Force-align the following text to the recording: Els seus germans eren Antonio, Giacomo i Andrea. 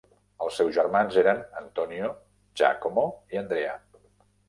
Els 0.45 0.55
seus 0.59 0.73
germans 0.77 1.19
eren 1.23 1.45
Antonio, 1.63 2.11
Giacomo 2.63 3.09
i 3.37 3.45
Andrea. 3.47 3.81